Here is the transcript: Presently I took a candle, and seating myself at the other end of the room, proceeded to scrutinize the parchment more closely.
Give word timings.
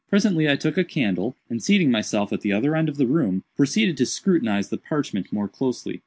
Presently 0.09 0.49
I 0.49 0.55
took 0.55 0.79
a 0.79 0.83
candle, 0.83 1.35
and 1.47 1.61
seating 1.61 1.91
myself 1.91 2.33
at 2.33 2.41
the 2.41 2.51
other 2.51 2.75
end 2.75 2.89
of 2.89 2.97
the 2.97 3.05
room, 3.05 3.43
proceeded 3.55 3.97
to 3.97 4.07
scrutinize 4.07 4.69
the 4.69 4.77
parchment 4.77 5.31
more 5.31 5.47
closely. 5.47 5.99